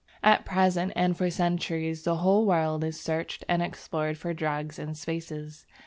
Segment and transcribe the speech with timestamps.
[0.23, 4.79] At present, and for centuries past, the whole world is searched and explored for drugs
[4.79, 5.67] and spices.